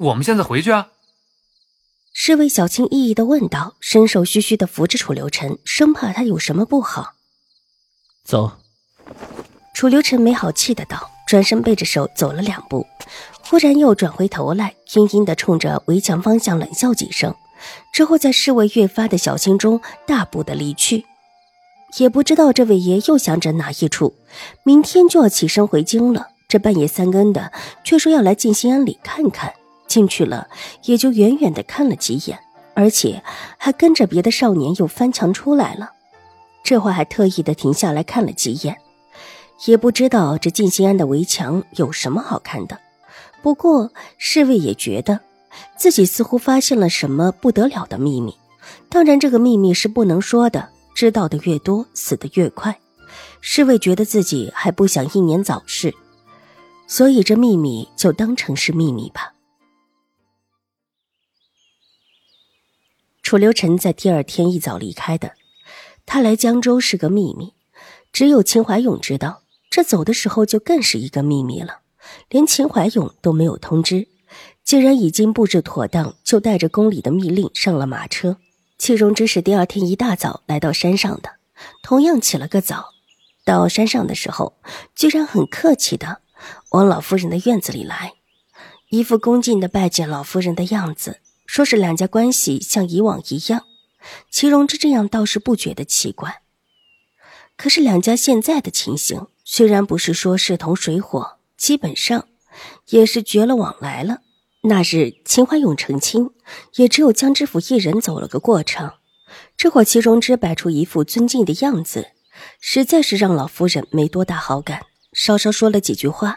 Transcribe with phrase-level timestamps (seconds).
[0.00, 0.88] 我们现在回去啊？
[2.14, 7.12] 侍卫小心翼翼的问道，伸手虚虚的扶着楚留臣，生怕他有什么不好。
[8.24, 8.52] 走。
[9.74, 12.86] 楚留臣没好气的道，转身背着手走了两步，
[13.42, 17.34] 忽然又转回头来，阴阴的冲着围墙方向冷笑几声，
[17.92, 21.04] 之后在侍卫越发的小心中大步的离去。
[21.98, 24.14] 也不知道这位爷又想着哪一出，
[24.62, 26.28] 明天就要起身回京了。
[26.48, 27.52] 这半夜三更的，
[27.84, 29.52] 却说要来静心庵里看看。
[29.90, 30.46] 进去了，
[30.84, 32.38] 也就远远的看了几眼，
[32.74, 33.22] 而且
[33.58, 35.90] 还跟着别的少年又翻墙出来了。
[36.62, 38.76] 这会还特意的停下来看了几眼，
[39.66, 42.78] 也不知道这静心庵的围墙有什么好看的。
[43.42, 45.18] 不过侍卫也觉得
[45.76, 48.36] 自己似乎发现了什么不得了的秘密。
[48.88, 52.78] 当然，这个秘密是不能说的，知道的越多，死的越快。
[53.40, 55.92] 侍卫觉得自己还不想英年早逝。
[56.86, 59.32] 所以这秘密就当成是秘密吧。
[63.30, 65.34] 楚留臣在第二天一早离开的，
[66.04, 67.52] 他来江州是个秘密，
[68.12, 69.42] 只有秦怀勇知道。
[69.70, 71.82] 这走的时候就更是一个秘密了，
[72.28, 74.08] 连秦怀勇都没有通知。
[74.64, 78.38] 既然已经布置妥当，就带着宫里的密令上了马车。
[78.78, 81.30] 戚荣之是第二天一大早来到山上的，
[81.84, 82.86] 同样起了个早。
[83.44, 84.54] 到山上的时候，
[84.96, 86.20] 居然很客气的。
[86.70, 88.14] 往老夫人的院子里来，
[88.88, 91.20] 一副恭敬的拜见老夫人的样子，
[91.52, 93.64] 说是两家关系像以往一样。
[94.30, 96.42] 齐荣之这样倒是不觉得奇怪。
[97.56, 102.28] 可是两家现在的情形，虽然不是说势同水火，基本上
[102.90, 104.20] 也是绝了往来了。
[104.62, 106.30] 那日秦怀勇成亲，
[106.76, 108.98] 也只有江知府一人走了个过场。
[109.56, 112.12] 这会齐荣之摆出一副尊敬的样子，
[112.60, 114.82] 实在是让老夫人没多大好感。
[115.12, 116.36] 稍稍说了几句话，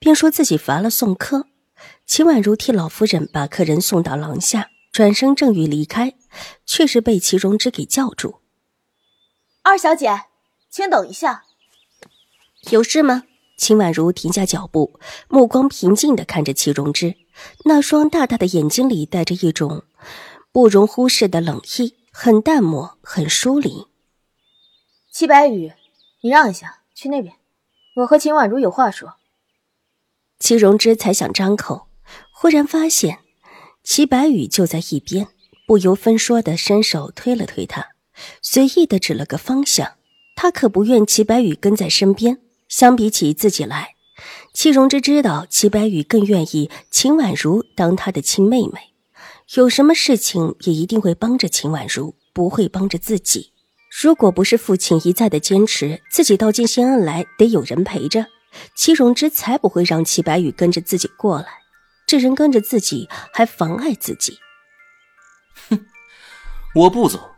[0.00, 1.46] 便说自己乏了送客。
[2.08, 6.14] 秦婉如替老夫人把客人送到廊下，转身正欲离开，
[6.64, 8.40] 却是被齐荣之给叫住
[9.62, 10.22] ：“二小姐，
[10.70, 11.44] 请等一下。”
[12.72, 13.24] 有事吗？
[13.58, 14.98] 秦婉如停下脚步，
[15.28, 17.14] 目光平静的看着齐荣之，
[17.66, 19.84] 那双大大的眼睛里带着一种
[20.50, 23.86] 不容忽视的冷意，很淡漠，很疏离。
[25.12, 25.74] 齐白羽，
[26.22, 27.34] 你让一下，去那边。
[27.96, 29.16] 我和秦婉如有话说。
[30.38, 31.87] 齐荣之才想张口，
[32.40, 33.18] 忽然发现
[33.82, 35.26] 齐白羽就在一边，
[35.66, 37.88] 不由分说的伸手推了推他，
[38.40, 39.94] 随意的指了个方向。
[40.36, 42.38] 他可不愿齐白羽跟在身边。
[42.68, 43.96] 相比起自己来，
[44.54, 48.92] 齐荣之知道齐白羽更愿意秦婉如当他的亲妹妹，
[49.56, 53.52] 有什么事情也一定会帮着秦婉如，不会帮着自己。
[54.00, 58.26] 如果不是父亲一再的坚持，自己到静心庵来得有人陪着，
[58.76, 61.57] 戚荣之才不会让齐白羽跟着自己过来。
[62.08, 64.40] 这人跟着自己还妨碍自己。
[65.68, 65.86] 哼，
[66.74, 67.36] 我不走，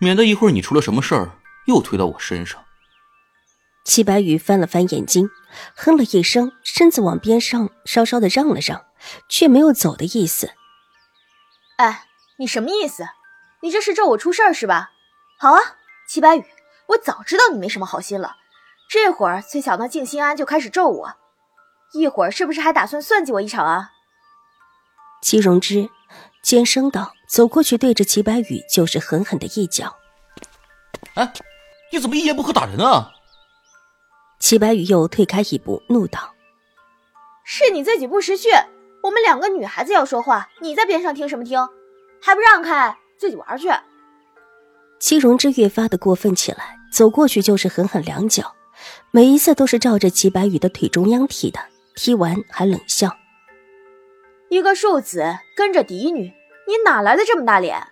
[0.00, 2.64] 免得一会儿你出了什么事儿又推到我身上。
[3.84, 5.30] 齐白羽翻了翻眼睛，
[5.76, 8.86] 哼了一声，身子往边上稍稍的让了让，
[9.28, 10.50] 却没有走的意思。
[11.76, 12.06] 哎，
[12.38, 13.08] 你什么意思？
[13.62, 14.90] 你这是咒我出事儿是吧？
[15.38, 15.60] 好啊。
[16.08, 16.44] 齐白羽，
[16.88, 18.36] 我早知道你没什么好心了，
[18.90, 21.16] 这会儿崔小娜静心安就开始咒我，
[21.92, 23.92] 一会儿是不是还打算算计我一场啊？
[25.20, 25.88] 齐荣之
[26.42, 29.96] 尖声道，走过去对着齐白羽就是狠狠的一脚。
[31.14, 31.32] 哎，
[31.92, 33.12] 你怎么一言不合打人啊？
[34.38, 36.34] 齐白羽又退开一步，怒道
[37.44, 38.48] ：“是你自己不识趣，
[39.02, 41.58] 我们两个女孩子要说话，你在边上听什么听？
[42.22, 43.68] 还不让开，自己玩去。”
[45.00, 48.54] 齐荣之越发的过分起来，走过去就是狠狠两脚，
[49.10, 51.58] 每一次都是照着齐白羽的腿中央踢的，
[51.96, 53.14] 踢完还冷笑
[54.50, 56.32] ：“一个庶子跟着嫡女，
[56.66, 57.88] 你哪来的这么大脸？”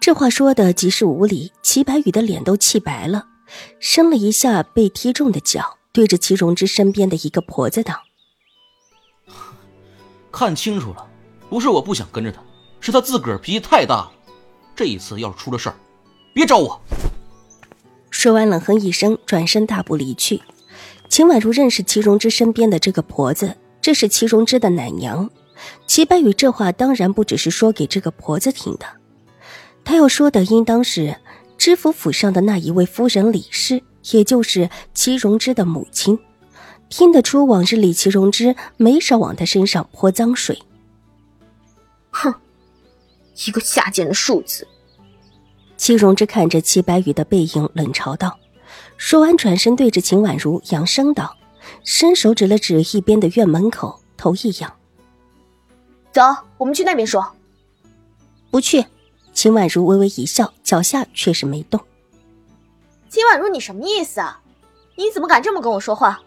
[0.00, 3.26] 这话说的极是无理，齐白羽的脸都气白了，
[3.80, 8.02] 伸了一下被踢中的脚，对着齐荣之身边的一个婆子道
[10.30, 11.06] ：“看清楚了，
[11.50, 12.40] 不是我不想跟着他，
[12.80, 14.12] 是他自个儿脾气太大了。”
[14.76, 15.76] 这一次要是出了事儿，
[16.32, 16.80] 别找我。
[18.10, 20.40] 说完，冷哼一声，转身大步离去。
[21.08, 23.56] 秦婉如认识齐荣之身边的这个婆子，
[23.86, 25.30] 这是齐荣之的奶娘，
[25.86, 28.86] 齐白羽这话当然不只是说给这个婆子听的，
[29.84, 31.16] 他要说的应当是
[31.56, 33.80] 知府府上的那一位夫人李氏，
[34.10, 36.18] 也就是齐荣之的母亲。
[36.88, 40.60] 听得出往日里齐荣之没少往他身上泼脏水。
[42.10, 42.34] 哼，
[43.46, 44.66] 一个下贱的庶子！
[45.76, 48.36] 齐荣之看着齐白羽的背影，冷嘲道。
[48.96, 51.35] 说完，转身对着秦婉如扬声道，
[51.86, 54.70] 伸手指了指一边的院门口，头一仰
[56.12, 56.20] ：“走，
[56.58, 57.24] 我们去那边说。”
[58.50, 58.84] 不去。
[59.32, 61.80] 秦婉如微微一笑，脚下却是没动。
[63.08, 64.42] 秦婉如，你什么意思啊？
[64.96, 66.20] 你怎么敢这么跟我说话？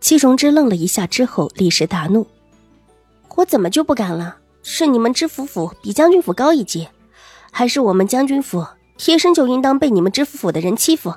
[0.00, 2.26] 戚荣之愣了一下，之后立时大怒
[3.36, 4.38] ：“我怎么就不敢了？
[4.62, 6.88] 是你们知府府比将军府高一级，
[7.50, 8.66] 还是我们将军府
[8.96, 11.14] 贴身就应当被你们知府府的人欺负？”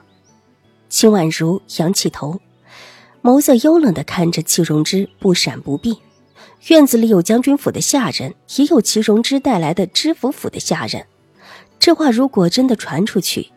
[0.89, 2.39] 秦婉如仰起头，
[3.23, 5.97] 眸色幽冷的看着戚荣之，不闪不避。
[6.67, 11.05] 院子里有将军府的下人，也有齐荣之带来的知府府的下人。
[11.79, 13.49] 这话如果真的传出去，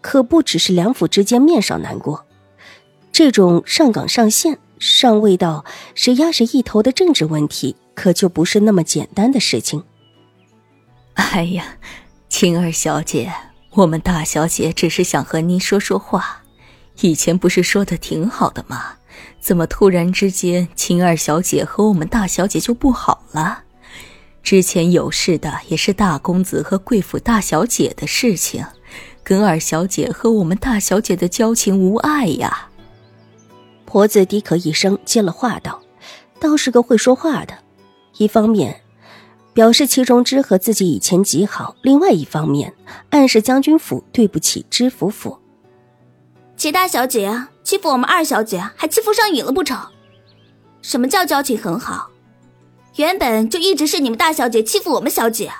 [0.00, 2.26] 可不只是两府之间面上难过，
[3.10, 5.64] 这种上岗上线、上位到
[5.96, 9.82] 谁压谁一头的政治问题，可就不是那么简单的事情。
[11.14, 11.76] 哎呀，
[12.28, 13.32] 青儿小姐，
[13.72, 16.44] 我们大小姐只是想和您说说话，
[17.00, 18.94] 以前不是说的挺好的吗？
[19.40, 23.64] 怎么突然之间，秦二小姐和我们大小姐就不好了？
[24.42, 28.64] 之前有事的也是大公子和贵府大小姐的事情，
[29.22, 32.68] 跟二小姐和我们大小姐的交情无碍呀。
[33.84, 35.82] 婆子低咳一声，接了话道
[36.40, 37.54] ：“倒是个会说话的。
[38.16, 38.82] 一方面
[39.52, 42.72] 表示齐荣之和自己以前极好，另外一方面
[43.10, 45.38] 暗示将军府对不起知府府。
[46.56, 49.78] 齐大小姐。”欺负我们二小姐，还欺负上瘾了不成？
[50.80, 52.08] 什么叫交情很好？
[52.96, 55.52] 原本就一直是你们大小姐欺负我们小姐，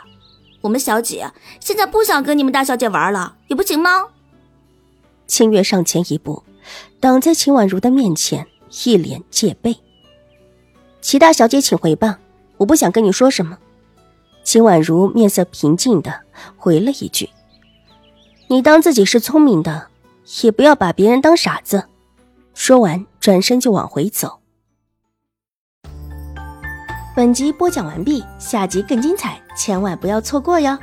[0.62, 4.06] 我们小姐现在不想跟你们大小姐玩了，也不行吗？
[5.26, 6.42] 清月上前一步，
[6.98, 8.46] 挡在秦婉如的面前，
[8.86, 9.76] 一脸戒备。
[11.02, 12.18] 齐大小姐，请回吧，
[12.56, 13.58] 我不想跟你说什么。
[14.42, 16.22] 秦婉如面色平静的
[16.56, 17.28] 回了一句
[18.48, 19.88] ：“你当自己是聪明的，
[20.42, 21.84] 也不要把别人当傻子。”
[22.58, 24.40] 说完，转身就往回走。
[27.14, 30.76] 本集播讲完毕，下集更精彩，千万不要错过哟！